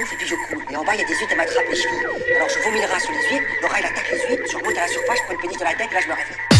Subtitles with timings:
[0.00, 0.64] et puis je coule.
[0.70, 2.06] Et en bas, il y a des huîtres, elles m'attrapent les chevilles.
[2.36, 4.78] Alors je vomis le rat sur les huîtres, le rat attaque les huîtres, je remonte
[4.78, 6.57] à la surface, je prends le pénis de la tête, et là je me réveille.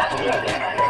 [0.00, 0.89] 何だこれ。